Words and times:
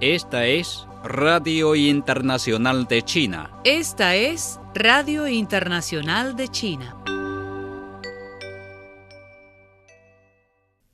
Esta 0.00 0.46
es 0.46 0.86
Radio 1.04 1.74
Internacional 1.74 2.86
de 2.86 3.02
China. 3.02 3.60
Esta 3.64 4.16
es 4.16 4.58
Radio 4.74 5.28
Internacional 5.28 6.34
de 6.34 6.48
China. 6.48 6.96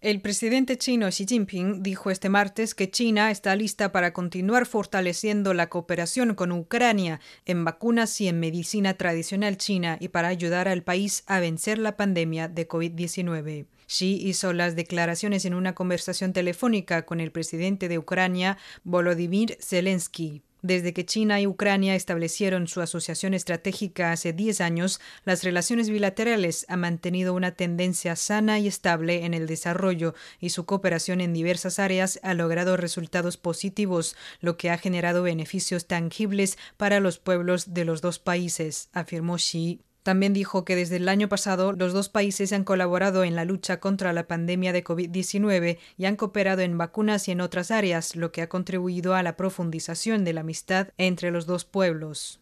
El 0.01 0.21
presidente 0.21 0.77
chino 0.77 1.07
Xi 1.11 1.27
Jinping 1.27 1.83
dijo 1.85 2.11
este 2.11 2.29
martes 2.29 2.75
que 2.75 2.91
China 2.91 3.30
está 3.30 3.55
lista 3.55 3.93
para 3.93 4.13
continuar 4.13 4.66
fortaleciendo 4.66 5.55
la 5.55 5.69
cooperación 5.69 6.35
con 6.35 6.51
Ucrania 6.51 7.21
en 7.47 7.65
vacunas 7.65 8.21
y 8.21 8.27
en 8.27 8.41
medicina 8.41 8.95
tradicional 8.95 9.59
china 9.59 9.97
y 10.01 10.09
para 10.09 10.27
ayudar 10.27 10.66
al 10.66 10.83
país 10.83 11.23
a 11.29 11.38
vencer 11.38 11.79
la 11.79 11.97
pandemia 11.97 12.49
de 12.49 12.66
COVID-19. 12.66 13.66
Xi 13.88 14.20
hizo 14.23 14.52
las 14.52 14.77
declaraciones 14.77 15.47
en 15.47 15.55
una 15.55 15.74
conversación 15.74 16.33
telefónica 16.33 17.06
con 17.06 17.20
el 17.20 17.33
presidente 17.33 17.88
de 17.88 17.98
Ucrania, 17.98 18.59
Volodymyr 18.84 19.56
Zelensky. 19.60 20.42
Desde 20.60 20.92
que 20.92 21.06
China 21.06 21.41
y 21.41 21.46
Ucrania 21.46 21.95
establecieron 21.95 22.66
su 22.66 22.80
asociación 22.80 23.32
estratégica 23.32 24.10
hace 24.10 24.32
10 24.32 24.60
años, 24.60 25.01
las 25.24 25.45
relaciones 25.45 25.88
bilaterales 25.88 26.66
han 26.69 26.80
mantenido 26.80 27.32
una 27.32 27.52
tendencia 27.52 28.16
sana 28.16 28.59
y 28.59 28.66
estable 28.66 29.24
en 29.24 29.34
el 29.34 29.46
desarrollo 29.46 30.15
y 30.41 30.51
su 30.51 30.66
cooperación 30.66 31.20
en 31.20 31.32
diversas 31.32 31.79
áreas 31.79 32.18
ha 32.24 32.35
logrado 32.35 32.76
resultados 32.76 33.37
positivos, 33.37 34.16
lo 34.41 34.57
que 34.57 34.70
ha 34.70 34.79
generado 34.79 35.23
beneficios 35.23 35.87
tangibles 35.87 36.59
para 36.76 36.98
los 36.98 37.18
pueblos 37.18 37.73
de 37.73 37.85
los 37.85 38.01
dos 38.02 38.18
países, 38.18 38.88
afirmó 38.93 39.37
Xi. 39.37 39.80
También 40.02 40.32
dijo 40.32 40.65
que 40.65 40.77
desde 40.77 40.96
el 40.96 41.09
año 41.09 41.29
pasado 41.29 41.73
los 41.73 41.93
dos 41.93 42.09
países 42.09 42.52
han 42.52 42.65
colaborado 42.65 43.24
en 43.24 43.37
la 43.37 43.45
lucha 43.45 43.80
contra 43.80 44.13
la 44.13 44.27
pandemia 44.27 44.73
de 44.73 44.85
COVID-19 44.85 45.79
y 45.96 46.04
han 46.07 46.16
cooperado 46.16 46.63
en 46.63 46.79
vacunas 46.79 47.29
y 47.29 47.32
en 47.32 47.41
otras 47.41 47.71
áreas, 47.71 48.16
lo 48.16 48.32
que 48.32 48.43
ha 48.43 48.49
contribuido 48.49 49.15
a 49.15 49.23
la 49.23 49.37
profundización 49.37 50.24
de 50.24 50.32
la 50.32 50.41
amistad 50.41 50.88
entre 50.96 51.30
los 51.30 51.46
dos 51.46 51.65
pueblos. 51.65 52.41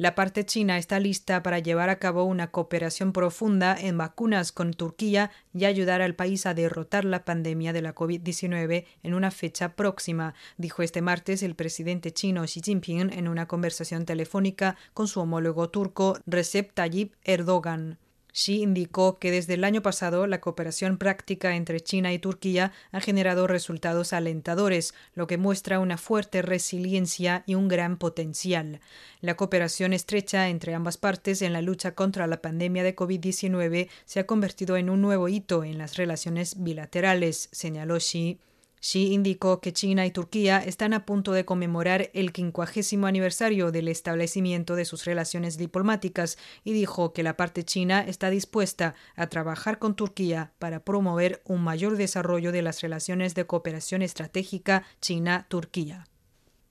La 0.00 0.14
parte 0.14 0.46
china 0.46 0.78
está 0.78 0.98
lista 0.98 1.42
para 1.42 1.58
llevar 1.58 1.90
a 1.90 1.98
cabo 1.98 2.24
una 2.24 2.50
cooperación 2.50 3.12
profunda 3.12 3.76
en 3.78 3.98
vacunas 3.98 4.50
con 4.50 4.72
Turquía 4.72 5.30
y 5.52 5.66
ayudar 5.66 6.00
al 6.00 6.14
país 6.14 6.46
a 6.46 6.54
derrotar 6.54 7.04
la 7.04 7.26
pandemia 7.26 7.74
de 7.74 7.82
la 7.82 7.94
COVID-19 7.94 8.86
en 9.02 9.12
una 9.12 9.30
fecha 9.30 9.76
próxima, 9.76 10.32
dijo 10.56 10.82
este 10.82 11.02
martes 11.02 11.42
el 11.42 11.54
presidente 11.54 12.12
chino 12.12 12.44
Xi 12.44 12.62
Jinping 12.64 13.12
en 13.12 13.28
una 13.28 13.46
conversación 13.46 14.06
telefónica 14.06 14.78
con 14.94 15.06
su 15.06 15.20
homólogo 15.20 15.68
turco 15.68 16.18
Recep 16.24 16.72
Tayyip 16.72 17.12
Erdogan. 17.22 17.98
Xi 18.32 18.62
indicó 18.62 19.18
que 19.18 19.30
desde 19.30 19.54
el 19.54 19.64
año 19.64 19.82
pasado 19.82 20.26
la 20.26 20.40
cooperación 20.40 20.98
práctica 20.98 21.56
entre 21.56 21.80
China 21.80 22.12
y 22.12 22.18
Turquía 22.18 22.72
ha 22.92 23.00
generado 23.00 23.46
resultados 23.46 24.12
alentadores, 24.12 24.94
lo 25.14 25.26
que 25.26 25.38
muestra 25.38 25.78
una 25.80 25.96
fuerte 25.96 26.42
resiliencia 26.42 27.42
y 27.46 27.54
un 27.54 27.68
gran 27.68 27.96
potencial. 27.96 28.80
La 29.20 29.36
cooperación 29.36 29.92
estrecha 29.92 30.48
entre 30.48 30.74
ambas 30.74 30.96
partes 30.96 31.42
en 31.42 31.52
la 31.52 31.62
lucha 31.62 31.94
contra 31.94 32.26
la 32.26 32.42
pandemia 32.42 32.82
de 32.82 32.96
COVID-19 32.96 33.88
se 34.04 34.20
ha 34.20 34.26
convertido 34.26 34.76
en 34.76 34.90
un 34.90 35.00
nuevo 35.00 35.28
hito 35.28 35.64
en 35.64 35.78
las 35.78 35.96
relaciones 35.96 36.62
bilaterales, 36.62 37.48
señaló 37.52 37.96
Xi. 37.98 38.38
Xi 38.80 39.12
indicó 39.12 39.60
que 39.60 39.74
China 39.74 40.06
y 40.06 40.10
Turquía 40.10 40.58
están 40.58 40.94
a 40.94 41.04
punto 41.04 41.32
de 41.32 41.44
conmemorar 41.44 42.10
el 42.14 42.32
quincuagésimo 42.32 43.06
aniversario 43.06 43.70
del 43.72 43.88
establecimiento 43.88 44.74
de 44.74 44.86
sus 44.86 45.04
relaciones 45.04 45.58
diplomáticas 45.58 46.38
y 46.64 46.72
dijo 46.72 47.12
que 47.12 47.22
la 47.22 47.36
parte 47.36 47.62
china 47.62 48.00
está 48.00 48.30
dispuesta 48.30 48.94
a 49.16 49.26
trabajar 49.26 49.78
con 49.78 49.94
Turquía 49.94 50.52
para 50.58 50.82
promover 50.82 51.42
un 51.44 51.62
mayor 51.62 51.96
desarrollo 51.96 52.52
de 52.52 52.62
las 52.62 52.80
relaciones 52.80 53.34
de 53.34 53.46
cooperación 53.46 54.00
estratégica 54.00 54.84
China-Turquía. 55.00 56.06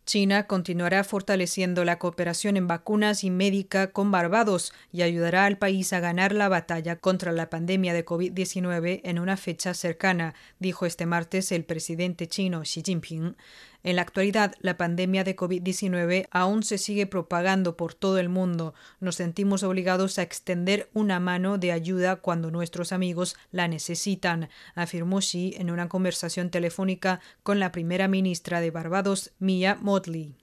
China 0.09 0.47
continuará 0.47 1.03
fortaleciendo 1.03 1.86
la 1.86 2.00
cooperación 2.00 2.58
en 2.58 2.66
vacunas 2.66 3.24
y 3.24 3.30
médica 3.30 3.92
con 3.92 4.09
Barbados 4.09 4.74
y 4.92 5.03
ayudará 5.03 5.46
al 5.46 5.59
país 5.59 5.94
a 5.94 6.00
ganar 6.00 6.34
la 6.34 6.50
batalla 6.50 6.96
contra 6.96 7.31
la 7.31 7.52
pandemia 7.52 7.94
de 7.94 8.03
COVID-19 8.03 9.02
en 9.03 9.20
una 9.20 9.38
fecha 9.38 9.75
cercana, 9.75 10.34
dijo 10.58 10.88
este 10.88 11.06
martes 11.06 11.52
el 11.52 11.64
presidente 11.64 12.25
chino 12.25 12.62
Xi 12.62 12.81
Jinping. 12.84 13.36
En 13.81 13.95
la 13.95 14.01
actualidad, 14.01 14.56
la 14.59 14.75
pandemia 14.75 15.23
de 15.23 15.38
COVID-19 15.38 16.28
aún 16.31 16.63
se 16.63 16.78
sigue 16.78 17.07
propagando 17.07 17.78
por 17.78 17.94
todo 17.94 18.19
el 18.19 18.28
mundo. 18.28 18.73
Nos 19.00 19.16
sentimos 19.16 19.63
obligados 19.63 20.19
a 20.19 20.22
extender 20.22 20.90
una 20.94 21.22
mano 21.22 21.57
de 21.57 21.72
ayuda 21.72 22.17
cuando 22.17 22.51
nuestros 22.51 22.91
amigos 22.91 23.38
la 23.51 23.69
necesitan, 23.69 24.50
afirmó 24.75 25.19
Xi 25.19 25.56
en 25.57 25.72
una 25.72 25.88
conversación 25.88 26.50
telefónica 26.50 27.22
con 27.41 27.59
la 27.59 27.72
primera 27.72 28.09
ministra 28.09 28.59
de 28.59 28.72
Barbados, 28.72 29.31
Mia 29.40 29.75
Motley. 29.75 30.35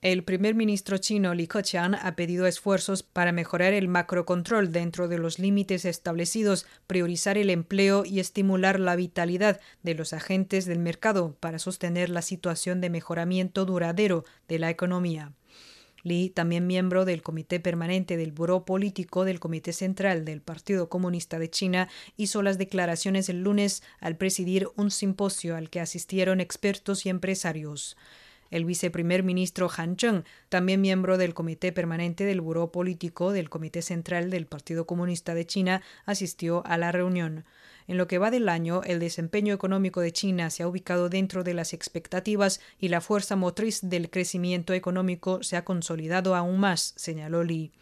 El 0.00 0.22
primer 0.22 0.54
ministro 0.54 0.98
chino 0.98 1.34
Li 1.34 1.48
Keqiang 1.48 1.96
ha 1.96 2.14
pedido 2.14 2.46
esfuerzos 2.46 3.02
para 3.02 3.32
mejorar 3.32 3.72
el 3.72 3.88
macrocontrol 3.88 4.70
dentro 4.70 5.08
de 5.08 5.18
los 5.18 5.40
límites 5.40 5.84
establecidos, 5.84 6.66
priorizar 6.86 7.36
el 7.36 7.50
empleo 7.50 8.04
y 8.04 8.20
estimular 8.20 8.78
la 8.78 8.94
vitalidad 8.94 9.60
de 9.82 9.94
los 9.94 10.12
agentes 10.12 10.66
del 10.66 10.78
mercado 10.78 11.36
para 11.40 11.58
sostener 11.58 12.10
la 12.10 12.22
situación 12.22 12.80
de 12.80 12.90
mejoramiento 12.90 13.64
duradero 13.64 14.24
de 14.46 14.60
la 14.60 14.70
economía. 14.70 15.32
Li, 16.04 16.30
también 16.30 16.68
miembro 16.68 17.04
del 17.04 17.22
Comité 17.22 17.58
Permanente 17.58 18.16
del 18.16 18.30
Buró 18.30 18.64
Político 18.64 19.24
del 19.24 19.40
Comité 19.40 19.72
Central 19.72 20.24
del 20.24 20.42
Partido 20.42 20.88
Comunista 20.88 21.40
de 21.40 21.50
China, 21.50 21.88
hizo 22.16 22.42
las 22.42 22.56
declaraciones 22.56 23.28
el 23.28 23.42
lunes 23.42 23.82
al 23.98 24.16
presidir 24.16 24.68
un 24.76 24.92
simposio 24.92 25.56
al 25.56 25.70
que 25.70 25.80
asistieron 25.80 26.40
expertos 26.40 27.04
y 27.04 27.08
empresarios. 27.08 27.96
El 28.50 28.64
viceprimer 28.64 29.22
ministro 29.22 29.70
Han 29.76 29.96
Zheng, 29.96 30.24
también 30.48 30.80
miembro 30.80 31.18
del 31.18 31.34
Comité 31.34 31.72
Permanente 31.72 32.24
del 32.24 32.40
Buró 32.40 32.72
Político 32.72 33.32
del 33.32 33.50
Comité 33.50 33.82
Central 33.82 34.30
del 34.30 34.46
Partido 34.46 34.86
Comunista 34.86 35.34
de 35.34 35.46
China, 35.46 35.82
asistió 36.06 36.62
a 36.66 36.78
la 36.78 36.92
reunión. 36.92 37.44
En 37.86 37.96
lo 37.96 38.06
que 38.06 38.18
va 38.18 38.30
del 38.30 38.48
año, 38.48 38.82
el 38.84 39.00
desempeño 39.00 39.54
económico 39.54 40.00
de 40.00 40.12
China 40.12 40.50
se 40.50 40.62
ha 40.62 40.68
ubicado 40.68 41.08
dentro 41.08 41.42
de 41.42 41.54
las 41.54 41.72
expectativas 41.72 42.60
y 42.78 42.88
la 42.88 43.00
fuerza 43.00 43.34
motriz 43.34 43.80
del 43.82 44.10
crecimiento 44.10 44.74
económico 44.74 45.42
se 45.42 45.56
ha 45.56 45.64
consolidado 45.64 46.34
aún 46.34 46.60
más, 46.60 46.92
señaló 46.96 47.44
Li. 47.44 47.72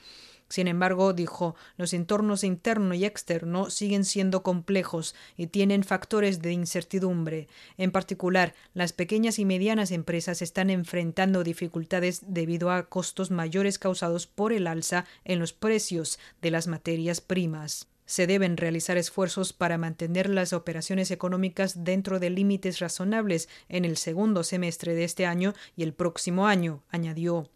Sin 0.49 0.69
embargo, 0.69 1.13
dijo, 1.13 1.57
los 1.77 1.93
entornos 1.93 2.45
interno 2.45 2.95
y 2.95 3.05
externo 3.05 3.69
siguen 3.69 4.05
siendo 4.05 4.43
complejos 4.43 5.15
y 5.37 5.49
tienen 5.49 5.83
factores 5.83 6.41
de 6.41 6.53
incertidumbre. 6.53 7.49
En 7.77 7.91
particular, 7.91 8.55
las 8.73 8.93
pequeñas 8.93 9.41
y 9.41 9.45
medianas 9.45 9.91
empresas 9.91 10.43
están 10.43 10.71
enfrentando 10.71 11.43
dificultades 11.43 12.23
debido 12.29 12.71
a 12.71 12.89
costos 12.89 13.31
mayores 13.31 13.79
causados 13.79 14.27
por 14.29 14.53
el 14.53 14.69
alza 14.69 15.05
en 15.25 15.41
los 15.41 15.53
precios 15.53 16.19
de 16.41 16.53
las 16.53 16.69
materias 16.69 17.21
primas. 17.21 17.89
Se 18.07 18.29
deben 18.29 18.57
realizar 18.57 18.97
esfuerzos 18.97 19.53
para 19.53 19.79
mantener 19.79 20.31
las 20.31 20.53
operaciones 20.53 21.11
económicas 21.11 21.83
dentro 21.83 22.21
de 22.21 22.31
límites 22.31 22.79
razonables 22.79 23.49
en 23.69 23.85
el 23.85 23.97
segundo 23.97 24.45
semestre 24.45 24.95
de 24.95 25.03
este 25.03 25.27
año 25.27 25.55
y 25.77 25.83
el 25.83 25.93
próximo 25.93 26.47
año, 26.47 26.85
añadió. 26.89 27.51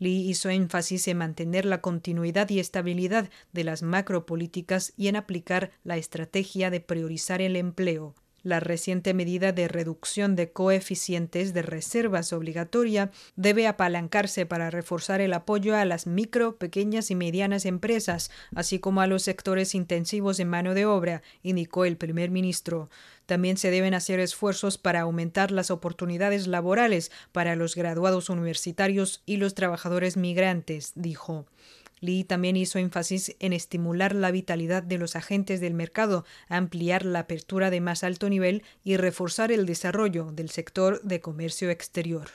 Lee 0.00 0.28
hizo 0.28 0.48
énfasis 0.48 1.06
en 1.08 1.18
mantener 1.18 1.66
la 1.66 1.80
continuidad 1.80 2.48
y 2.48 2.58
estabilidad 2.58 3.30
de 3.52 3.64
las 3.64 3.82
macropolíticas 3.82 4.92
y 4.96 5.08
en 5.08 5.16
aplicar 5.16 5.70
la 5.84 5.98
estrategia 5.98 6.70
de 6.70 6.80
priorizar 6.80 7.40
el 7.42 7.54
empleo. 7.54 8.14
La 8.42 8.58
reciente 8.58 9.12
medida 9.12 9.52
de 9.52 9.68
reducción 9.68 10.34
de 10.34 10.50
coeficientes 10.50 11.52
de 11.52 11.62
reservas 11.62 12.32
obligatoria 12.32 13.10
debe 13.36 13.66
apalancarse 13.66 14.46
para 14.46 14.70
reforzar 14.70 15.20
el 15.20 15.34
apoyo 15.34 15.76
a 15.76 15.84
las 15.84 16.06
micro, 16.06 16.56
pequeñas 16.56 17.10
y 17.10 17.14
medianas 17.14 17.66
empresas, 17.66 18.30
así 18.54 18.78
como 18.78 19.02
a 19.02 19.06
los 19.06 19.22
sectores 19.22 19.74
intensivos 19.74 20.40
en 20.40 20.48
mano 20.48 20.74
de 20.74 20.86
obra, 20.86 21.22
indicó 21.42 21.84
el 21.84 21.96
primer 21.96 22.30
ministro. 22.30 22.88
También 23.26 23.58
se 23.58 23.70
deben 23.70 23.94
hacer 23.94 24.20
esfuerzos 24.20 24.78
para 24.78 25.02
aumentar 25.02 25.50
las 25.50 25.70
oportunidades 25.70 26.46
laborales 26.46 27.12
para 27.32 27.56
los 27.56 27.76
graduados 27.76 28.30
universitarios 28.30 29.22
y 29.26 29.36
los 29.36 29.54
trabajadores 29.54 30.16
migrantes, 30.16 30.92
dijo. 30.94 31.46
Lee 32.00 32.24
también 32.24 32.56
hizo 32.56 32.78
énfasis 32.78 33.36
en 33.38 33.52
estimular 33.52 34.14
la 34.14 34.30
vitalidad 34.30 34.82
de 34.82 34.98
los 34.98 35.16
agentes 35.16 35.60
del 35.60 35.74
mercado, 35.74 36.24
ampliar 36.48 37.04
la 37.04 37.20
apertura 37.20 37.70
de 37.70 37.80
más 37.80 38.04
alto 38.04 38.28
nivel 38.28 38.62
y 38.84 38.96
reforzar 38.96 39.52
el 39.52 39.66
desarrollo 39.66 40.32
del 40.32 40.50
sector 40.50 41.02
de 41.02 41.20
comercio 41.20 41.70
exterior. 41.70 42.30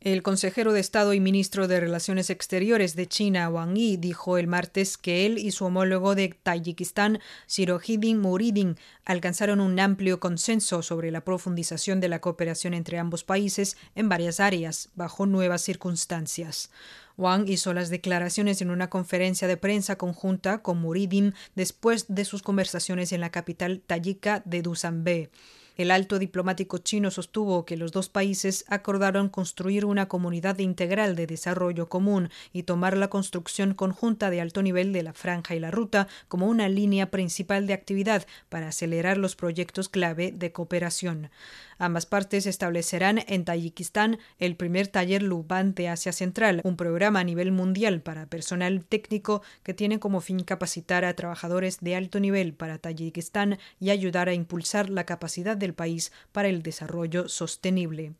El 0.00 0.22
consejero 0.22 0.72
de 0.72 0.78
Estado 0.78 1.12
y 1.12 1.18
ministro 1.18 1.66
de 1.66 1.80
Relaciones 1.80 2.30
Exteriores 2.30 2.94
de 2.94 3.08
China, 3.08 3.50
Wang 3.50 3.74
Yi, 3.74 3.96
dijo 3.96 4.38
el 4.38 4.46
martes 4.46 4.96
que 4.96 5.26
él 5.26 5.38
y 5.38 5.50
su 5.50 5.64
homólogo 5.64 6.14
de 6.14 6.28
Tayikistán, 6.40 7.18
Sirohidin 7.48 8.20
Muridin, 8.20 8.76
alcanzaron 9.04 9.60
un 9.60 9.80
amplio 9.80 10.20
consenso 10.20 10.82
sobre 10.82 11.10
la 11.10 11.24
profundización 11.24 11.98
de 11.98 12.08
la 12.08 12.20
cooperación 12.20 12.74
entre 12.74 12.98
ambos 12.98 13.24
países 13.24 13.76
en 13.96 14.08
varias 14.08 14.38
áreas, 14.38 14.90
bajo 14.94 15.26
nuevas 15.26 15.62
circunstancias. 15.62 16.70
Wang 17.18 17.48
hizo 17.48 17.74
las 17.74 17.90
declaraciones 17.90 18.62
en 18.62 18.70
una 18.70 18.88
conferencia 18.88 19.48
de 19.48 19.56
prensa 19.56 19.98
conjunta 19.98 20.62
con 20.62 20.80
Muridim 20.80 21.32
después 21.56 22.06
de 22.08 22.24
sus 22.24 22.42
conversaciones 22.42 23.12
en 23.12 23.20
la 23.20 23.30
capital 23.30 23.82
tayika 23.86 24.40
de 24.46 24.62
Dushanbe. 24.62 25.30
El 25.78 25.92
alto 25.92 26.18
diplomático 26.18 26.78
chino 26.78 27.08
sostuvo 27.12 27.64
que 27.64 27.76
los 27.76 27.92
dos 27.92 28.08
países 28.08 28.64
acordaron 28.66 29.28
construir 29.28 29.84
una 29.84 30.08
comunidad 30.08 30.58
integral 30.58 31.14
de 31.14 31.28
desarrollo 31.28 31.88
común 31.88 32.30
y 32.52 32.64
tomar 32.64 32.96
la 32.96 33.06
construcción 33.06 33.74
conjunta 33.74 34.28
de 34.28 34.40
alto 34.40 34.60
nivel 34.60 34.92
de 34.92 35.04
la 35.04 35.12
franja 35.12 35.54
y 35.54 35.60
la 35.60 35.70
ruta 35.70 36.08
como 36.26 36.48
una 36.48 36.68
línea 36.68 37.12
principal 37.12 37.68
de 37.68 37.74
actividad 37.74 38.26
para 38.48 38.66
acelerar 38.66 39.18
los 39.18 39.36
proyectos 39.36 39.88
clave 39.88 40.32
de 40.32 40.50
cooperación. 40.50 41.30
Ambas 41.78 42.06
partes 42.06 42.46
establecerán 42.46 43.20
en 43.28 43.44
Tayikistán 43.44 44.18
el 44.40 44.56
primer 44.56 44.88
taller 44.88 45.22
Luban 45.22 45.74
de 45.74 45.88
Asia 45.88 46.10
Central, 46.10 46.60
un 46.64 46.76
programa 46.76 47.20
a 47.20 47.24
nivel 47.24 47.52
mundial 47.52 48.00
para 48.00 48.26
personal 48.26 48.84
técnico 48.84 49.42
que 49.62 49.74
tiene 49.74 50.00
como 50.00 50.20
fin 50.20 50.42
capacitar 50.42 51.04
a 51.04 51.14
trabajadores 51.14 51.78
de 51.80 51.94
alto 51.94 52.18
nivel 52.18 52.52
para 52.52 52.78
Tayikistán 52.78 53.58
y 53.78 53.90
ayudar 53.90 54.28
a 54.28 54.34
impulsar 54.34 54.90
la 54.90 55.04
capacidad 55.04 55.56
del 55.68 55.74
país 55.74 56.10
para 56.32 56.48
el 56.48 56.62
desarrollo 56.62 57.28
sostenible. 57.28 58.14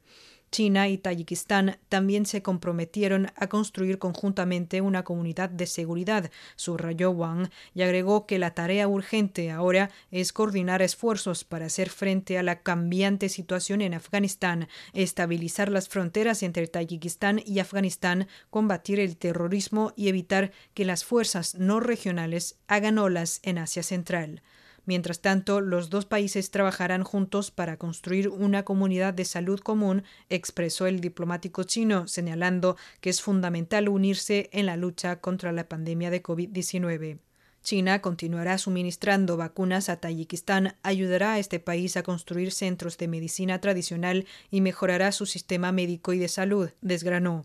China 0.51 0.89
y 0.89 0.99
Tayikistán 0.99 1.79
también 1.89 2.25
se 2.25 2.43
comprometieron 2.43 3.31
a 3.37 3.49
construir 3.49 3.99
conjuntamente 3.99 4.81
una 4.81 5.05
comunidad 5.05 5.51
de 5.51 5.67
seguridad, 5.67 6.31
subrayó 6.57 7.11
Wang, 7.11 7.51
y 7.75 7.83
agregó 7.83 8.27
que 8.27 8.39
la 8.39 8.55
tarea 8.55 8.89
urgente 8.89 9.51
ahora 9.51 9.91
es 10.11 10.33
coordinar 10.33 10.81
esfuerzos 10.81 11.45
para 11.45 11.67
hacer 11.67 11.91
frente 11.91 12.39
a 12.39 12.43
la 12.43 12.63
cambiante 12.63 13.29
situación 13.29 13.83
en 13.83 13.95
Afganistán, 13.95 14.69
estabilizar 14.95 15.71
las 15.71 15.89
fronteras 15.89 16.43
entre 16.43 16.67
Tayikistán 16.67 17.43
y 17.45 17.59
Afganistán, 17.59 18.27
combatir 18.51 19.01
el 19.01 19.17
terrorismo 19.17 19.93
y 19.97 20.09
evitar 20.09 20.53
que 20.75 20.85
las 20.85 21.05
fuerzas 21.05 21.57
no 21.57 21.81
regionales 21.81 22.59
hagan 22.69 22.99
olas 22.99 23.41
en 23.43 23.59
Asia 23.59 23.83
Central. 23.83 24.43
Mientras 24.89 25.21
tanto, 25.21 25.61
los 25.61 25.91
dos 25.91 26.07
países 26.07 26.51
trabajarán 26.51 27.05
juntos 27.05 27.51
para 27.51 27.77
construir 27.77 28.31
una 28.31 28.65
comunidad 28.65 29.13
de 29.13 29.27
salud 29.27 29.61
común, 29.61 30.03
expresó 30.31 30.87
el 30.87 31.03
diplomático 31.03 31.63
chino, 31.65 32.09
señalando 32.09 32.79
que 33.03 33.11
es 33.11 33.21
fundamental 33.21 33.91
unirse 33.91 34.49
en 34.51 34.65
la 34.65 34.79
lucha 34.79 35.21
contra 35.21 35.53
la 35.53 35.69
pandemia 35.69 36.09
de 36.09 36.23
COVID-19. 36.23 37.19
China 37.63 38.01
continuará 38.01 38.57
suministrando 38.57 39.37
vacunas 39.37 39.91
a 39.91 40.01
Tayikistán, 40.01 40.75
ayudará 40.83 41.35
a 41.35 41.39
este 41.39 41.61
país 41.61 41.99
a 41.99 42.03
construir 42.03 42.51
centros 42.51 42.97
de 42.97 43.09
medicina 43.09 43.61
tradicional 43.61 44.25
y 44.51 44.63
mejorará 44.63 45.13
su 45.13 45.27
sistema 45.27 45.71
médico 45.71 46.15
y 46.15 46.19
de 46.19 46.29
salud, 46.29 46.71
desgranó. 46.81 47.45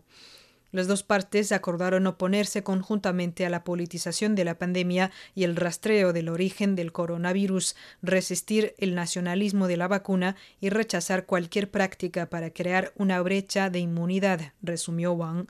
Las 0.74 0.88
dos 0.88 1.04
partes 1.04 1.52
acordaron 1.52 2.04
oponerse 2.08 2.64
conjuntamente 2.64 3.46
a 3.46 3.48
la 3.48 3.62
politización 3.62 4.34
de 4.34 4.42
la 4.42 4.58
pandemia 4.58 5.12
y 5.32 5.44
el 5.44 5.54
rastreo 5.54 6.12
del 6.12 6.28
origen 6.28 6.74
del 6.74 6.90
coronavirus, 6.90 7.76
resistir 8.02 8.74
el 8.78 8.96
nacionalismo 8.96 9.68
de 9.68 9.76
la 9.76 9.86
vacuna 9.86 10.34
y 10.60 10.70
rechazar 10.70 11.26
cualquier 11.26 11.70
práctica 11.70 12.28
para 12.28 12.50
crear 12.50 12.92
una 12.96 13.22
brecha 13.22 13.70
de 13.70 13.78
inmunidad, 13.78 14.52
resumió 14.62 15.12
Wang. 15.12 15.46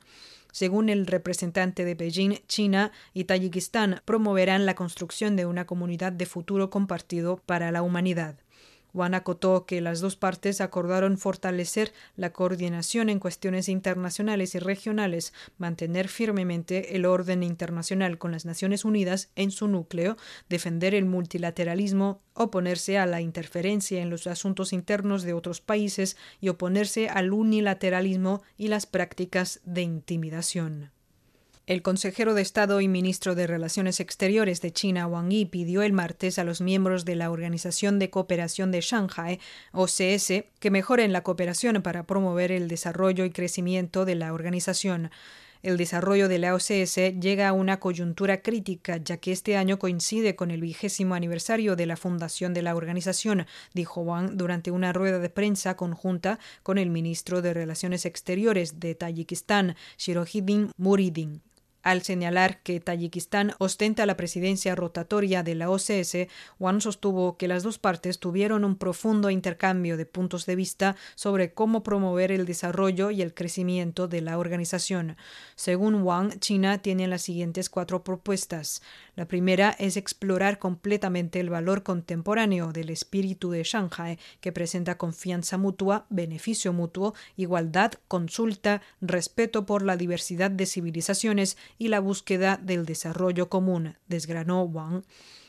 Según 0.53 0.91
el 0.91 1.07
representante 1.07 1.87
de 1.87 1.95
Beijing, 1.95 2.41
China 2.47 2.93
y 3.15 3.25
Tayikistán 3.25 4.03
promoverán 4.05 4.67
la 4.67 4.75
construcción 4.75 5.37
de 5.37 5.47
una 5.47 5.65
comunidad 5.65 6.13
de 6.13 6.27
futuro 6.27 6.69
compartido 6.69 7.39
para 7.47 7.73
la 7.73 7.81
humanidad. 7.81 8.44
Juan 8.95 9.15
acotó 9.15 9.67
que 9.67 9.81
las 9.81 10.01
dos 10.01 10.15
partes 10.15 10.61
acordaron 10.61 11.19
fortalecer 11.19 11.93
la 12.15 12.33
coordinación 12.33 13.09
en 13.09 13.19
cuestiones 13.19 13.69
internacionales 13.69 14.55
y 14.55 14.61
regionales, 14.61 15.33
mantener 15.59 16.07
firmemente 16.07 16.95
el 16.95 17.05
orden 17.05 17.43
internacional 17.43 18.19
con 18.19 18.31
las 18.31 18.45
Naciones 18.45 18.85
Unidas 18.85 19.31
en 19.35 19.51
su 19.51 19.67
núcleo, 19.67 20.17
defender 20.49 20.95
el 20.95 21.07
multilateralismo, 21.07 22.21
oponerse 22.35 22.97
a 22.97 23.07
la 23.07 23.21
interferencia 23.21 24.01
en 24.01 24.11
los 24.11 24.29
asuntos 24.29 24.73
internos 24.73 25.25
de 25.25 25.33
otros 25.33 25.61
países 25.61 26.17
y 26.41 26.49
oponerse 26.49 27.09
al 27.09 27.33
unilateralismo 27.33 28.43
y 28.57 28.69
las 28.69 28.87
prácticas 28.87 29.61
de 29.65 29.83
intimidación. 29.83 30.94
El 31.67 31.81
consejero 31.81 32.35
de 32.35 32.43
Estado 32.43 32.83
y 32.83 32.89
ministro 32.89 33.35
de 33.35 33.47
Relaciones 33.47 33.99
Exteriores 33.99 34.61
de 34.61 34.71
China, 34.71 35.07
Wang 35.07 35.31
Yi, 35.31 35.47
pidió 35.47 35.81
el 35.81 35.95
martes 35.95 36.39
a 36.39 36.45
los 36.45 36.61
miembros 36.61 37.07
de 37.07 37.15
la 37.15 37.31
Organización 37.31 37.99
de 37.99 38.11
Cooperación 38.11 38.71
de 38.71 38.83
Shanghai, 38.83 39.41
OCS, 39.73 40.45
que 40.59 40.71
mejoren 40.71 41.15
la 41.15 41.23
cooperación 41.23 41.81
para 41.81 42.03
promover 42.03 42.53
el 42.53 42.69
desarrollo 42.69 43.25
y 43.25 43.31
crecimiento 43.31 44.05
de 44.05 44.15
la 44.15 44.35
organización. 44.35 45.11
El 45.63 45.79
desarrollo 45.79 46.29
de 46.29 46.39
la 46.39 46.55
OCS 46.55 46.97
llega 47.19 47.49
a 47.49 47.55
una 47.55 47.81
coyuntura 47.81 48.43
crítica, 48.43 48.99
ya 48.99 49.17
que 49.17 49.33
este 49.33 49.57
año 49.57 49.79
coincide 49.79 50.37
con 50.37 50.51
el 50.51 50.61
vigésimo 50.61 51.15
aniversario 51.15 51.77
de 51.77 51.87
la 51.87 51.97
fundación 51.97 52.53
de 52.53 52.61
la 52.61 52.77
organización, 52.77 53.47
dijo 53.73 54.03
Wang 54.03 54.37
durante 54.37 54.71
una 54.71 54.93
rueda 54.93 55.19
de 55.19 55.31
prensa 55.31 55.79
conjunta 55.79 56.39
con 56.63 56.77
el 56.77 56.91
ministro 56.91 57.41
de 57.41 57.55
Relaciones 57.55 58.05
Exteriores 58.05 58.81
de 58.81 58.95
Tayikistán, 58.95 59.77
Shirohidin 59.97 60.71
Muridin. 60.77 61.41
Al 61.85 62.03
señalar 62.03 62.63
que 62.63 62.81
Tayikistán 62.81 63.53
ostenta 63.59 64.07
la 64.07 64.17
presidencia 64.17 64.75
rotatoria 64.75 65.43
de 65.43 65.55
la 65.55 65.69
OCS, 65.69 66.29
Wang 66.59 66.81
sostuvo 66.81 67.37
que 67.37 67.47
las 67.47 67.63
dos 67.63 67.79
partes 67.79 68.19
tuvieron 68.19 68.65
un 68.65 68.77
profundo 68.77 69.29
intercambio 69.29 69.99
de 69.99 70.07
puntos 70.07 70.47
de 70.47 70.57
vista 70.57 70.97
sobre 71.15 71.53
cómo 71.53 71.83
promover 71.83 72.33
el 72.33 72.47
desarrollo 72.47 73.11
y 73.11 73.21
el 73.21 73.35
crecimiento 73.35 74.09
de 74.09 74.23
la 74.23 74.39
organización. 74.39 75.19
Según 75.57 75.97
Wang, 75.97 76.39
China 76.39 76.79
tiene 76.79 77.07
las 77.07 77.21
siguientes 77.21 77.69
cuatro 77.69 78.03
propuestas. 78.03 78.81
La 79.15 79.29
primera 79.29 79.77
es 79.79 79.99
explorar 79.99 80.59
completamente 80.59 81.39
el 81.39 81.51
valor 81.51 81.83
contemporáneo 81.83 82.73
del 82.73 82.89
espíritu 82.89 83.51
de 83.51 83.63
Shanghai, 83.63 84.19
que 84.41 84.53
presenta 84.53 84.97
confianza 84.97 85.59
mutua, 85.59 86.07
beneficio 86.09 86.73
mutuo, 86.73 87.15
igualdad, 87.37 87.93
consulta, 88.09 88.81
respeto 89.03 89.67
por 89.67 89.83
la 89.83 89.99
diversidad 89.99 90.51
de 90.51 90.65
civilizaciones 90.65 91.59
y 91.79 91.89
la 91.89 92.01
búsqueda 92.01 92.59
del 92.63 92.87
desarrollo 92.87 93.49
común, 93.49 93.97
desgranó 94.07 94.63
Wang. 94.63 95.03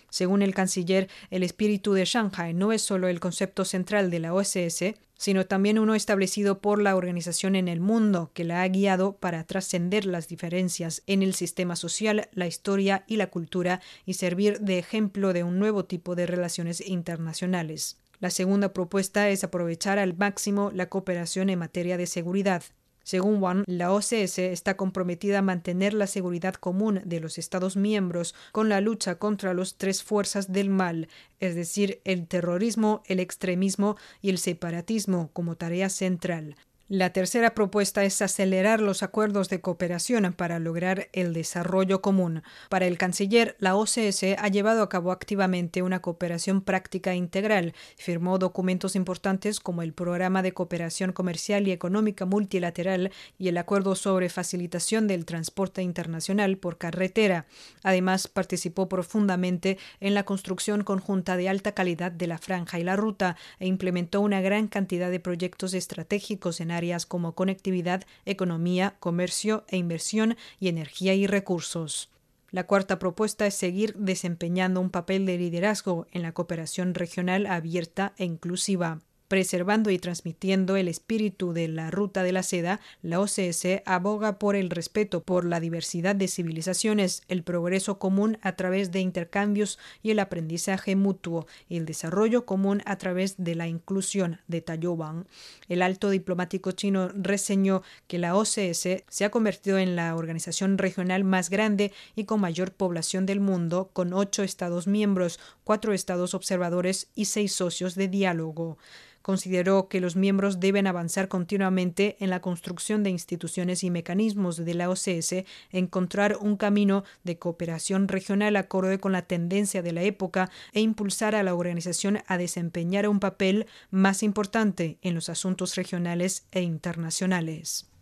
Según 0.09 0.41
el 0.41 0.53
canciller, 0.53 1.09
el 1.29 1.43
espíritu 1.43 1.93
de 1.93 2.05
Shanghai 2.05 2.53
no 2.53 2.71
es 2.71 2.81
solo 2.81 3.07
el 3.07 3.19
concepto 3.19 3.65
central 3.65 4.09
de 4.09 4.19
la 4.19 4.33
OSS, 4.33 4.95
sino 5.17 5.45
también 5.45 5.79
uno 5.79 5.95
establecido 5.95 6.59
por 6.59 6.81
la 6.81 6.95
organización 6.95 7.55
en 7.55 7.67
el 7.67 7.79
mundo, 7.79 8.31
que 8.33 8.43
la 8.43 8.61
ha 8.61 8.67
guiado 8.67 9.17
para 9.17 9.43
trascender 9.45 10.05
las 10.05 10.27
diferencias 10.27 11.03
en 11.07 11.23
el 11.23 11.33
sistema 11.33 11.75
social, 11.75 12.29
la 12.33 12.47
historia 12.47 13.03
y 13.07 13.15
la 13.17 13.27
cultura 13.27 13.81
y 14.05 14.13
servir 14.13 14.59
de 14.59 14.77
ejemplo 14.77 15.33
de 15.33 15.43
un 15.43 15.59
nuevo 15.59 15.85
tipo 15.85 16.15
de 16.15 16.27
relaciones 16.27 16.85
internacionales. 16.85 17.97
La 18.19 18.29
segunda 18.29 18.73
propuesta 18.73 19.29
es 19.29 19.43
aprovechar 19.43 19.99
al 19.99 20.15
máximo 20.15 20.71
la 20.73 20.89
cooperación 20.89 21.49
en 21.49 21.59
materia 21.59 21.97
de 21.97 22.07
seguridad. 22.07 22.63
Según 23.05 23.39
Wang, 23.39 23.65
la 23.67 23.93
OCS 23.93 24.39
está 24.39 24.77
comprometida 24.77 25.37
a 25.37 25.43
mantener 25.43 25.93
la 25.93 26.07
seguridad 26.07 26.55
común 26.55 27.03
de 27.05 27.19
los 27.19 27.37
Estados 27.37 27.77
miembros 27.77 28.33
con 28.51 28.67
la 28.67 28.81
lucha 28.81 29.19
contra 29.19 29.53
las 29.53 29.75
tres 29.75 30.01
fuerzas 30.01 30.51
del 30.51 30.71
mal, 30.71 31.07
es 31.39 31.53
decir, 31.53 32.01
el 32.03 32.25
terrorismo, 32.25 33.03
el 33.05 33.19
extremismo 33.19 33.95
y 34.23 34.31
el 34.31 34.39
separatismo 34.39 35.29
como 35.33 35.55
tarea 35.55 35.89
central. 35.89 36.55
La 36.87 37.09
tercera 37.09 37.55
propuesta 37.55 38.03
es 38.03 38.21
acelerar 38.21 38.79
los 38.79 39.01
acuerdos 39.01 39.49
de 39.49 39.59
cooperación 39.59 40.31
para 40.33 40.59
lograr 40.59 41.09
el 41.13 41.33
desarrollo 41.33 41.99
común. 42.03 42.43
Para 42.69 42.85
el 42.85 42.99
canciller, 42.99 43.55
la 43.57 43.75
OCS 43.75 44.35
ha 44.37 44.47
llevado 44.49 44.83
a 44.83 44.89
cabo 44.89 45.11
activamente 45.11 45.81
una 45.81 46.03
cooperación 46.03 46.61
práctica 46.61 47.15
integral. 47.15 47.73
Firmó 47.97 48.37
documentos 48.37 48.95
importantes 48.95 49.59
como 49.59 49.81
el 49.81 49.93
Programa 49.93 50.43
de 50.43 50.53
Cooperación 50.53 51.11
Comercial 51.11 51.67
y 51.67 51.71
Económica 51.71 52.25
Multilateral 52.25 53.11
y 53.39 53.47
el 53.47 53.57
Acuerdo 53.57 53.95
sobre 53.95 54.29
Facilitación 54.29 55.07
del 55.07 55.25
Transporte 55.25 55.81
Internacional 55.81 56.57
por 56.57 56.77
Carretera. 56.77 57.47
Además, 57.81 58.27
participó 58.27 58.87
profundamente 58.87 59.79
en 60.01 60.13
la 60.13 60.21
construcción 60.21 60.83
conjunta 60.83 61.35
de 61.35 61.49
alta 61.49 61.71
calidad 61.71 62.11
de 62.11 62.27
la 62.27 62.37
franja 62.37 62.77
y 62.77 62.83
la 62.83 62.95
ruta 62.95 63.37
e 63.57 63.65
implementó 63.65 64.21
una 64.21 64.39
gran 64.39 64.67
cantidad 64.67 65.09
de 65.09 65.19
proyectos 65.19 65.73
estratégicos 65.73 66.61
en 66.61 66.74
áreas 66.75 67.05
como 67.05 67.33
conectividad, 67.33 68.03
economía, 68.25 68.95
comercio 68.99 69.65
e 69.67 69.77
inversión 69.77 70.37
y 70.59 70.67
energía 70.67 71.13
y 71.13 71.27
recursos. 71.27 72.09
La 72.51 72.67
cuarta 72.67 72.99
propuesta 72.99 73.47
es 73.47 73.55
seguir 73.55 73.95
desempeñando 73.95 74.79
un 74.79 74.89
papel 74.89 75.25
de 75.25 75.37
liderazgo 75.37 76.07
en 76.11 76.21
la 76.21 76.31
cooperación 76.31 76.93
regional 76.93 77.47
abierta 77.47 78.13
e 78.17 78.25
inclusiva. 78.25 79.01
Preservando 79.27 79.89
y 79.89 79.97
transmitiendo 79.97 80.75
el 80.75 80.87
espíritu 80.87 81.51
de 81.51 81.67
la 81.67 81.89
Ruta 81.89 82.21
de 82.21 82.31
la 82.31 82.43
Seda, 82.43 82.79
la 83.01 83.19
OCS 83.19 83.81
aboga 83.85 84.37
por 84.37 84.55
el 84.55 84.69
respeto 84.69 85.23
por 85.23 85.45
la 85.45 85.59
diversidad 85.59 86.15
de 86.15 86.27
civilizaciones, 86.27 87.23
el 87.27 87.41
progreso 87.41 87.97
común 87.97 88.37
a 88.43 88.55
través 88.55 88.91
de 88.91 88.99
intercambios 88.99 89.79
y 90.03 90.11
el 90.11 90.19
aprendizaje 90.19 90.95
mutuo, 90.95 91.47
y 91.67 91.77
el 91.77 91.87
desarrollo 91.87 92.45
común 92.45 92.83
a 92.85 92.97
través 92.97 93.33
de 93.37 93.55
la 93.55 93.67
inclusión, 93.67 94.41
de 94.47 94.63
Wang. 94.87 95.25
El 95.69 95.81
alto 95.81 96.11
diplomático 96.11 96.71
chino 96.73 97.09
reseñó 97.15 97.81
que 98.05 98.19
la 98.19 98.35
OCS 98.35 99.05
se 99.07 99.25
ha 99.25 99.31
convertido 99.31 99.79
en 99.79 99.95
la 99.95 100.15
organización 100.15 100.77
regional 100.77 101.23
más 101.23 101.49
grande 101.49 101.91
y 102.15 102.25
con 102.25 102.41
mayor 102.41 102.73
población 102.73 103.25
del 103.25 103.39
mundo, 103.39 103.89
con 103.91 104.13
ocho 104.13 104.43
Estados 104.43 104.85
miembros, 104.85 105.39
cuatro 105.63 105.93
Estados 105.93 106.35
observadores 106.35 107.07
y 107.15 107.25
seis 107.25 107.53
socios 107.53 107.95
de 107.95 108.07
diálogo 108.07 108.77
consideró 109.25 109.87
que 109.87 110.01
los 110.01 110.15
miembros 110.15 110.59
deben 110.59 110.85
avanzar 110.85 111.27
continuamente 111.27 112.15
en 112.19 112.29
la 112.29 112.43
construcción 112.43 113.01
de 113.01 113.09
instituciones 113.09 113.83
y 113.83 113.89
mecanismos 113.89 114.63
de 114.63 114.75
la 114.75 114.87
OCS, 114.87 115.45
encontrar 115.71 116.37
un 116.39 116.57
camino 116.57 117.03
de 117.23 117.39
cooperación 117.39 118.07
regional 118.07 118.55
acorde 118.55 118.99
con 118.99 119.13
la 119.13 119.23
tendencia 119.23 119.81
de 119.81 119.93
la 119.93 120.03
época 120.03 120.51
e 120.73 120.81
impulsar 120.81 121.33
a 121.33 121.41
la 121.41 121.55
organización 121.55 122.19
a 122.27 122.37
desempeñar 122.37 123.09
un 123.09 123.19
papel 123.19 123.65
más 123.89 124.21
importante 124.21 124.99
en 125.01 125.15
los 125.15 125.29
asuntos 125.29 125.73
regionales 125.73 126.45
e 126.51 126.61
internacionales. 126.61 127.94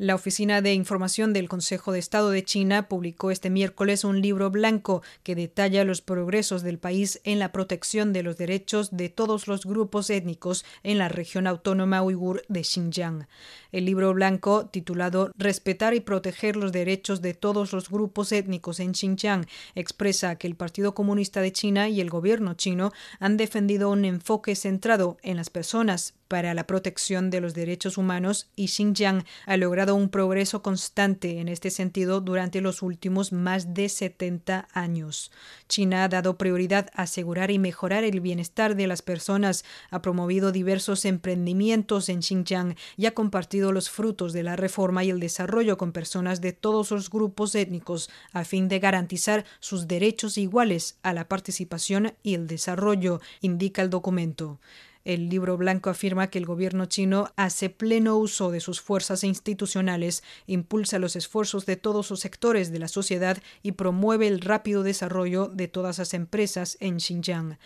La 0.00 0.14
Oficina 0.14 0.62
de 0.62 0.74
Información 0.74 1.32
del 1.32 1.48
Consejo 1.48 1.90
de 1.90 1.98
Estado 1.98 2.30
de 2.30 2.44
China 2.44 2.86
publicó 2.86 3.32
este 3.32 3.50
miércoles 3.50 4.04
un 4.04 4.22
libro 4.22 4.48
blanco 4.48 5.02
que 5.24 5.34
detalla 5.34 5.82
los 5.82 6.02
progresos 6.02 6.62
del 6.62 6.78
país 6.78 7.20
en 7.24 7.40
la 7.40 7.50
protección 7.50 8.12
de 8.12 8.22
los 8.22 8.36
derechos 8.36 8.96
de 8.96 9.08
todos 9.08 9.48
los 9.48 9.66
grupos 9.66 10.08
étnicos 10.10 10.64
en 10.84 10.98
la 10.98 11.08
región 11.08 11.48
autónoma 11.48 12.00
uigur 12.04 12.44
de 12.46 12.62
Xinjiang. 12.62 13.26
El 13.72 13.86
libro 13.86 14.14
blanco, 14.14 14.66
titulado 14.66 15.32
Respetar 15.36 15.94
y 15.94 16.00
proteger 16.00 16.54
los 16.54 16.70
derechos 16.70 17.20
de 17.20 17.34
todos 17.34 17.72
los 17.72 17.90
grupos 17.90 18.30
étnicos 18.30 18.78
en 18.78 18.94
Xinjiang, 18.94 19.46
expresa 19.74 20.36
que 20.36 20.46
el 20.46 20.54
Partido 20.54 20.94
Comunista 20.94 21.40
de 21.40 21.50
China 21.50 21.88
y 21.88 22.00
el 22.00 22.08
gobierno 22.08 22.54
chino 22.54 22.92
han 23.18 23.36
defendido 23.36 23.90
un 23.90 24.04
enfoque 24.04 24.54
centrado 24.54 25.16
en 25.22 25.36
las 25.36 25.50
personas 25.50 26.14
para 26.28 26.54
la 26.54 26.66
protección 26.66 27.30
de 27.30 27.40
los 27.40 27.54
derechos 27.54 27.98
humanos 27.98 28.48
y 28.54 28.68
Xinjiang 28.68 29.24
ha 29.46 29.56
logrado 29.56 29.94
un 29.94 30.10
progreso 30.10 30.62
constante 30.62 31.40
en 31.40 31.48
este 31.48 31.70
sentido 31.70 32.20
durante 32.20 32.60
los 32.60 32.82
últimos 32.82 33.32
más 33.32 33.74
de 33.74 33.88
70 33.88 34.68
años. 34.72 35.32
China 35.68 36.04
ha 36.04 36.08
dado 36.08 36.38
prioridad 36.38 36.90
a 36.94 37.02
asegurar 37.02 37.50
y 37.50 37.58
mejorar 37.58 38.04
el 38.04 38.20
bienestar 38.20 38.76
de 38.76 38.86
las 38.86 39.02
personas, 39.02 39.64
ha 39.90 40.02
promovido 40.02 40.52
diversos 40.52 41.04
emprendimientos 41.04 42.08
en 42.08 42.22
Xinjiang 42.22 42.76
y 42.96 43.06
ha 43.06 43.14
compartido 43.14 43.72
los 43.72 43.90
frutos 43.90 44.32
de 44.32 44.42
la 44.42 44.56
reforma 44.56 45.04
y 45.04 45.10
el 45.10 45.20
desarrollo 45.20 45.78
con 45.78 45.92
personas 45.92 46.40
de 46.40 46.52
todos 46.52 46.90
los 46.90 47.10
grupos 47.10 47.54
étnicos 47.54 48.10
a 48.32 48.44
fin 48.44 48.68
de 48.68 48.78
garantizar 48.78 49.44
sus 49.60 49.88
derechos 49.88 50.38
iguales 50.38 50.98
a 51.02 51.12
la 51.12 51.28
participación 51.28 52.14
y 52.22 52.34
el 52.34 52.46
desarrollo, 52.46 53.20
indica 53.40 53.82
el 53.82 53.90
documento. 53.90 54.60
El 55.08 55.30
libro 55.30 55.56
blanco 55.56 55.88
afirma 55.88 56.26
que 56.26 56.36
el 56.36 56.44
gobierno 56.44 56.84
chino 56.84 57.32
hace 57.34 57.70
pleno 57.70 58.18
uso 58.18 58.50
de 58.50 58.60
sus 58.60 58.82
fuerzas 58.82 59.24
institucionales, 59.24 60.22
impulsa 60.46 60.98
los 60.98 61.16
esfuerzos 61.16 61.64
de 61.64 61.76
todos 61.76 62.10
los 62.10 62.20
sectores 62.20 62.70
de 62.72 62.78
la 62.78 62.88
sociedad 62.88 63.38
y 63.62 63.72
promueve 63.72 64.26
el 64.26 64.42
rápido 64.42 64.82
desarrollo 64.82 65.46
de 65.46 65.66
todas 65.66 65.96
las 65.96 66.12
empresas 66.12 66.76
en 66.80 67.00
Xinjiang. 67.00 67.56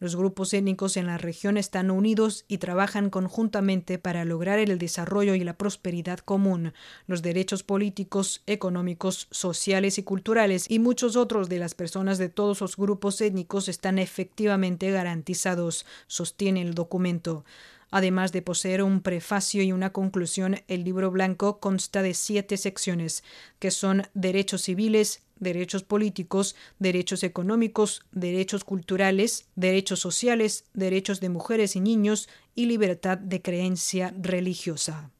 Los 0.00 0.16
grupos 0.16 0.54
étnicos 0.54 0.96
en 0.96 1.06
la 1.06 1.18
región 1.18 1.58
están 1.58 1.90
unidos 1.90 2.46
y 2.48 2.56
trabajan 2.56 3.10
conjuntamente 3.10 3.98
para 3.98 4.24
lograr 4.24 4.58
el 4.58 4.78
desarrollo 4.78 5.34
y 5.34 5.44
la 5.44 5.58
prosperidad 5.58 6.20
común. 6.20 6.72
Los 7.06 7.20
derechos 7.20 7.62
políticos, 7.62 8.42
económicos, 8.46 9.28
sociales 9.30 9.98
y 9.98 10.02
culturales 10.02 10.64
y 10.70 10.78
muchos 10.78 11.16
otros 11.16 11.50
de 11.50 11.58
las 11.58 11.74
personas 11.74 12.16
de 12.16 12.30
todos 12.30 12.62
los 12.62 12.78
grupos 12.78 13.20
étnicos 13.20 13.68
están 13.68 13.98
efectivamente 13.98 14.90
garantizados, 14.90 15.84
sostiene 16.06 16.62
el 16.62 16.72
documento. 16.72 17.44
Además 17.90 18.32
de 18.32 18.42
poseer 18.42 18.82
un 18.82 19.00
prefacio 19.00 19.62
y 19.62 19.72
una 19.72 19.92
conclusión, 19.92 20.60
el 20.68 20.84
libro 20.84 21.10
blanco 21.10 21.58
consta 21.58 22.02
de 22.02 22.14
siete 22.14 22.56
secciones, 22.56 23.24
que 23.58 23.70
son 23.70 24.04
derechos 24.14 24.62
civiles, 24.62 25.22
derechos 25.40 25.82
políticos, 25.82 26.54
derechos 26.78 27.24
económicos, 27.24 28.04
derechos 28.12 28.62
culturales, 28.62 29.46
derechos 29.56 29.98
sociales, 29.98 30.64
derechos 30.74 31.20
de 31.20 31.30
mujeres 31.30 31.74
y 31.74 31.80
niños 31.80 32.28
y 32.54 32.66
libertad 32.66 33.18
de 33.18 33.42
creencia 33.42 34.14
religiosa. 34.20 35.10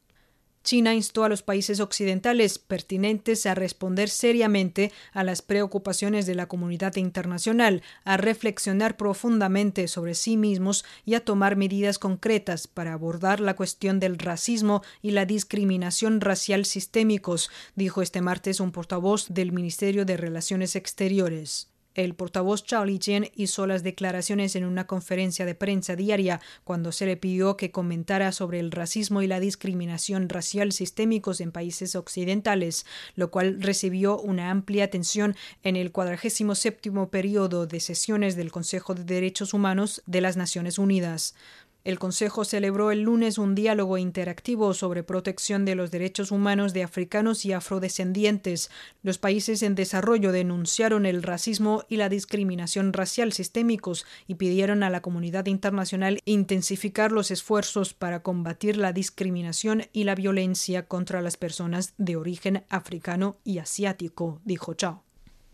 China 0.63 0.93
instó 0.93 1.23
a 1.23 1.29
los 1.29 1.41
países 1.41 1.79
occidentales 1.79 2.59
pertinentes 2.59 3.45
a 3.45 3.55
responder 3.55 4.09
seriamente 4.09 4.91
a 5.11 5.23
las 5.23 5.41
preocupaciones 5.41 6.25
de 6.25 6.35
la 6.35 6.47
comunidad 6.47 6.95
internacional, 6.97 7.81
a 8.03 8.17
reflexionar 8.17 8.97
profundamente 8.97 9.87
sobre 9.87 10.13
sí 10.13 10.37
mismos 10.37 10.85
y 11.03 11.15
a 11.15 11.25
tomar 11.25 11.55
medidas 11.55 11.97
concretas 11.97 12.67
para 12.67 12.93
abordar 12.93 13.39
la 13.39 13.55
cuestión 13.55 13.99
del 13.99 14.19
racismo 14.19 14.83
y 15.01 15.11
la 15.11 15.25
discriminación 15.25 16.21
racial 16.21 16.65
sistémicos, 16.65 17.49
dijo 17.75 18.01
este 18.01 18.21
martes 18.21 18.59
un 18.59 18.71
portavoz 18.71 19.27
del 19.29 19.51
Ministerio 19.51 20.05
de 20.05 20.17
Relaciones 20.17 20.75
Exteriores. 20.75 21.70
El 21.93 22.15
portavoz 22.15 22.63
Chao 22.63 22.85
Lijian 22.85 23.27
hizo 23.35 23.67
las 23.67 23.83
declaraciones 23.83 24.55
en 24.55 24.63
una 24.63 24.87
conferencia 24.87 25.45
de 25.45 25.55
prensa 25.55 25.97
diaria 25.97 26.39
cuando 26.63 26.93
se 26.93 27.05
le 27.05 27.17
pidió 27.17 27.57
que 27.57 27.71
comentara 27.71 28.31
sobre 28.31 28.59
el 28.59 28.71
racismo 28.71 29.21
y 29.21 29.27
la 29.27 29.41
discriminación 29.41 30.29
racial 30.29 30.71
sistémicos 30.71 31.41
en 31.41 31.51
países 31.51 31.95
occidentales, 31.95 32.85
lo 33.15 33.29
cual 33.29 33.61
recibió 33.61 34.19
una 34.19 34.51
amplia 34.51 34.85
atención 34.85 35.35
en 35.63 35.75
el 35.75 35.91
47 35.91 36.91
periodo 37.11 37.67
de 37.67 37.79
sesiones 37.81 38.37
del 38.37 38.51
Consejo 38.51 38.95
de 38.95 39.03
Derechos 39.03 39.53
Humanos 39.53 40.01
de 40.05 40.21
las 40.21 40.37
Naciones 40.37 40.79
Unidas. 40.79 41.35
El 41.83 41.97
Consejo 41.97 42.45
celebró 42.45 42.91
el 42.91 43.01
lunes 43.01 43.39
un 43.39 43.55
diálogo 43.55 43.97
interactivo 43.97 44.75
sobre 44.75 45.01
protección 45.01 45.65
de 45.65 45.73
los 45.73 45.89
derechos 45.89 46.29
humanos 46.29 46.73
de 46.73 46.83
africanos 46.83 47.43
y 47.43 47.53
afrodescendientes. 47.53 48.69
Los 49.01 49.17
países 49.17 49.63
en 49.63 49.73
desarrollo 49.73 50.31
denunciaron 50.31 51.07
el 51.07 51.23
racismo 51.23 51.83
y 51.89 51.97
la 51.97 52.07
discriminación 52.07 52.93
racial 52.93 53.33
sistémicos 53.33 54.05
y 54.27 54.35
pidieron 54.35 54.83
a 54.83 54.91
la 54.91 55.01
comunidad 55.01 55.47
internacional 55.47 56.19
intensificar 56.25 57.11
los 57.11 57.31
esfuerzos 57.31 57.95
para 57.95 58.21
combatir 58.21 58.77
la 58.77 58.93
discriminación 58.93 59.87
y 59.91 60.03
la 60.03 60.13
violencia 60.13 60.85
contra 60.85 61.21
las 61.23 61.35
personas 61.35 61.95
de 61.97 62.15
origen 62.15 62.63
africano 62.69 63.37
y 63.43 63.57
asiático, 63.57 64.39
dijo 64.45 64.75
Chao. 64.75 65.10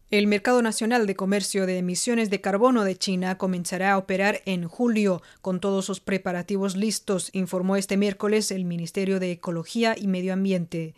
El 0.10 0.28
Mercado 0.28 0.62
Nacional 0.62 1.06
de 1.06 1.18
Comercio 1.18 1.66
de 1.66 1.80
Emisiones 1.80 2.30
de 2.30 2.40
Carbono 2.40 2.86
de 2.86 2.96
China 2.96 3.38
comenzará 3.38 3.92
a 3.92 3.98
operar 3.98 4.42
en 4.46 4.66
julio 4.66 5.22
con 5.42 5.60
todos 5.60 5.84
sus 5.84 6.00
preparativos 6.00 6.78
listos, 6.78 7.30
informó 7.34 7.76
este 7.76 7.98
miércoles 7.98 8.52
el 8.52 8.64
Ministerio 8.64 9.20
de 9.20 9.32
Ecología 9.32 9.96
y 9.98 10.08
Medio 10.08 10.32
Ambiente. 10.32 10.96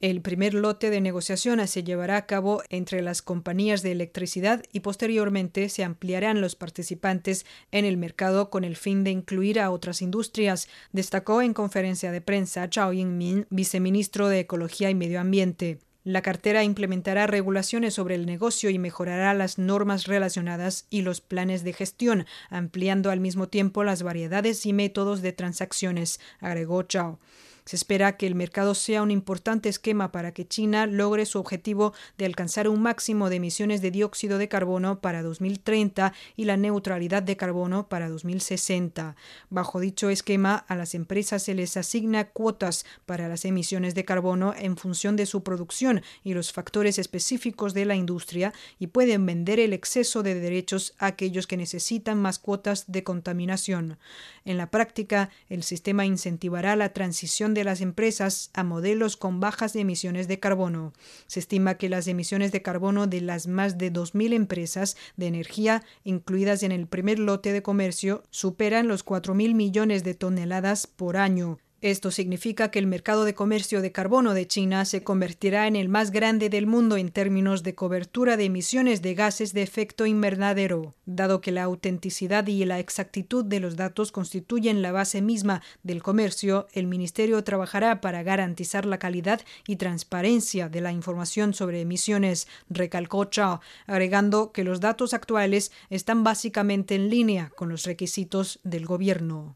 El 0.00 0.22
primer 0.22 0.54
lote 0.54 0.90
de 0.90 1.00
negociación 1.00 1.64
se 1.68 1.84
llevará 1.84 2.16
a 2.16 2.26
cabo 2.26 2.64
entre 2.68 3.00
las 3.00 3.22
compañías 3.22 3.82
de 3.82 3.92
electricidad 3.92 4.64
y 4.72 4.80
posteriormente 4.80 5.68
se 5.68 5.84
ampliarán 5.84 6.40
los 6.40 6.56
participantes 6.56 7.46
en 7.70 7.84
el 7.84 7.96
mercado 7.96 8.50
con 8.50 8.64
el 8.64 8.74
fin 8.74 9.04
de 9.04 9.12
incluir 9.12 9.60
a 9.60 9.70
otras 9.70 10.02
industrias, 10.02 10.66
destacó 10.90 11.42
en 11.42 11.54
conferencia 11.54 12.10
de 12.10 12.20
prensa 12.20 12.68
Chao 12.68 12.92
Yingmin, 12.92 13.46
viceministro 13.50 14.26
de 14.28 14.40
Ecología 14.40 14.90
y 14.90 14.96
Medio 14.96 15.20
Ambiente. 15.20 15.78
La 16.04 16.22
cartera 16.22 16.64
implementará 16.64 17.26
regulaciones 17.26 17.94
sobre 17.94 18.14
el 18.14 18.24
negocio 18.24 18.70
y 18.70 18.78
mejorará 18.78 19.34
las 19.34 19.58
normas 19.58 20.06
relacionadas 20.06 20.86
y 20.90 21.02
los 21.02 21.20
planes 21.20 21.64
de 21.64 21.72
gestión, 21.72 22.26
ampliando 22.50 23.10
al 23.10 23.20
mismo 23.20 23.48
tiempo 23.48 23.84
las 23.84 24.02
variedades 24.02 24.64
y 24.64 24.72
métodos 24.72 25.22
de 25.22 25.32
transacciones, 25.32 26.20
agregó 26.40 26.82
Chao. 26.84 27.18
Se 27.68 27.76
espera 27.76 28.16
que 28.16 28.26
el 28.26 28.34
mercado 28.34 28.74
sea 28.74 29.02
un 29.02 29.10
importante 29.10 29.68
esquema 29.68 30.10
para 30.10 30.32
que 30.32 30.48
China 30.48 30.86
logre 30.86 31.26
su 31.26 31.38
objetivo 31.38 31.92
de 32.16 32.24
alcanzar 32.24 32.66
un 32.66 32.80
máximo 32.80 33.28
de 33.28 33.36
emisiones 33.36 33.82
de 33.82 33.90
dióxido 33.90 34.38
de 34.38 34.48
carbono 34.48 35.02
para 35.02 35.22
2030 35.22 36.14
y 36.34 36.46
la 36.46 36.56
neutralidad 36.56 37.22
de 37.22 37.36
carbono 37.36 37.86
para 37.90 38.08
2060. 38.08 39.16
Bajo 39.50 39.80
dicho 39.80 40.08
esquema, 40.08 40.64
a 40.66 40.76
las 40.76 40.94
empresas 40.94 41.42
se 41.42 41.52
les 41.52 41.76
asigna 41.76 42.30
cuotas 42.30 42.86
para 43.04 43.28
las 43.28 43.44
emisiones 43.44 43.94
de 43.94 44.06
carbono 44.06 44.54
en 44.56 44.78
función 44.78 45.16
de 45.16 45.26
su 45.26 45.42
producción 45.42 46.00
y 46.24 46.32
los 46.32 46.54
factores 46.54 46.98
específicos 46.98 47.74
de 47.74 47.84
la 47.84 47.96
industria 47.96 48.54
y 48.78 48.86
pueden 48.86 49.26
vender 49.26 49.60
el 49.60 49.74
exceso 49.74 50.22
de 50.22 50.36
derechos 50.36 50.94
a 50.98 51.04
aquellos 51.04 51.46
que 51.46 51.58
necesitan 51.58 52.18
más 52.18 52.38
cuotas 52.38 52.90
de 52.90 53.04
contaminación. 53.04 53.98
En 54.46 54.56
la 54.56 54.70
práctica, 54.70 55.28
el 55.50 55.62
sistema 55.62 56.06
incentivará 56.06 56.74
la 56.74 56.94
transición 56.94 57.57
de 57.58 57.64
las 57.64 57.80
empresas 57.80 58.50
a 58.54 58.64
modelos 58.64 59.16
con 59.16 59.40
bajas 59.40 59.76
emisiones 59.76 60.28
de 60.28 60.40
carbono. 60.40 60.92
Se 61.26 61.40
estima 61.40 61.74
que 61.74 61.88
las 61.88 62.06
emisiones 62.06 62.52
de 62.52 62.62
carbono 62.62 63.06
de 63.06 63.20
las 63.20 63.46
más 63.46 63.78
de 63.78 63.92
2.000 63.92 64.32
empresas 64.32 64.96
de 65.16 65.26
energía 65.26 65.82
incluidas 66.04 66.62
en 66.62 66.72
el 66.72 66.86
primer 66.86 67.18
lote 67.18 67.52
de 67.52 67.62
comercio 67.62 68.22
superan 68.30 68.88
los 68.88 69.04
4.000 69.04 69.54
millones 69.54 70.04
de 70.04 70.14
toneladas 70.14 70.86
por 70.86 71.16
año. 71.16 71.58
Esto 71.80 72.10
significa 72.10 72.72
que 72.72 72.80
el 72.80 72.88
mercado 72.88 73.24
de 73.24 73.34
comercio 73.34 73.80
de 73.80 73.92
carbono 73.92 74.34
de 74.34 74.48
China 74.48 74.84
se 74.84 75.04
convertirá 75.04 75.68
en 75.68 75.76
el 75.76 75.88
más 75.88 76.10
grande 76.10 76.50
del 76.50 76.66
mundo 76.66 76.96
en 76.96 77.12
términos 77.12 77.62
de 77.62 77.76
cobertura 77.76 78.36
de 78.36 78.46
emisiones 78.46 79.00
de 79.00 79.14
gases 79.14 79.52
de 79.52 79.62
efecto 79.62 80.04
invernadero. 80.04 80.96
Dado 81.06 81.40
que 81.40 81.52
la 81.52 81.62
autenticidad 81.62 82.44
y 82.48 82.64
la 82.64 82.80
exactitud 82.80 83.44
de 83.44 83.60
los 83.60 83.76
datos 83.76 84.10
constituyen 84.10 84.82
la 84.82 84.90
base 84.90 85.22
misma 85.22 85.62
del 85.84 86.02
comercio, 86.02 86.66
el 86.72 86.88
Ministerio 86.88 87.44
trabajará 87.44 88.00
para 88.00 88.24
garantizar 88.24 88.84
la 88.84 88.98
calidad 88.98 89.40
y 89.64 89.76
transparencia 89.76 90.68
de 90.68 90.80
la 90.80 90.90
información 90.90 91.54
sobre 91.54 91.80
emisiones, 91.80 92.48
recalcó 92.68 93.26
Chao, 93.26 93.60
agregando 93.86 94.50
que 94.50 94.64
los 94.64 94.80
datos 94.80 95.14
actuales 95.14 95.70
están 95.90 96.24
básicamente 96.24 96.96
en 96.96 97.08
línea 97.08 97.52
con 97.54 97.68
los 97.68 97.84
requisitos 97.84 98.58
del 98.64 98.84
gobierno. 98.84 99.54